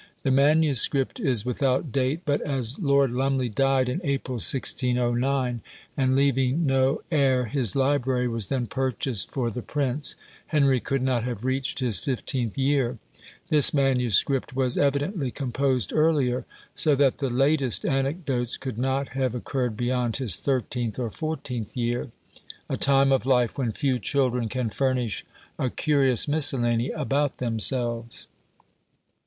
The 0.23 0.31
manuscript 0.31 1.19
is 1.19 1.45
without 1.45 1.91
date; 1.91 2.21
but 2.25 2.41
as 2.41 2.79
Lord 2.79 3.11
Lumley 3.11 3.49
died 3.49 3.87
in 3.87 4.01
April, 4.03 4.37
1609, 4.37 5.61
and 5.95 6.15
leaving 6.15 6.65
no 6.65 7.03
heir, 7.11 7.45
his 7.45 7.75
library 7.75 8.27
was 8.27 8.47
then 8.47 8.65
purchased 8.65 9.29
for 9.29 9.51
the 9.51 9.61
prince, 9.61 10.15
Henry 10.47 10.79
could 10.79 11.03
not 11.03 11.23
have 11.25 11.45
reached 11.45 11.81
his 11.81 11.99
fifteenth 11.99 12.57
year; 12.57 12.97
this 13.49 13.75
manuscript 13.75 14.55
was 14.55 14.75
evidently 14.75 15.29
composed 15.29 15.93
earlier: 15.93 16.45
so 16.73 16.95
that 16.95 17.19
the 17.19 17.29
latest 17.29 17.85
anecdotes 17.85 18.57
could 18.57 18.79
not 18.79 19.09
have 19.09 19.35
occurred 19.35 19.77
beyond 19.77 20.15
his 20.15 20.37
thirteenth 20.37 20.97
or 20.97 21.11
fourteenth 21.11 21.77
year, 21.77 22.09
a 22.67 22.75
time 22.75 23.11
of 23.11 23.27
life 23.27 23.55
when 23.55 23.71
few 23.71 23.99
children 23.99 24.49
can 24.49 24.71
furnish 24.71 25.23
a 25.59 25.69
curious 25.69 26.27
miscellany 26.27 26.89
about 26.95 27.37
themselves. 27.37 28.27